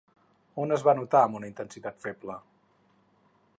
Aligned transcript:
On 0.63 0.73
es 0.77 0.85
va 0.87 0.95
notar 0.99 1.21
amb 1.25 1.37
una 1.41 1.49
intensitat 1.51 2.01
feble? 2.07 2.41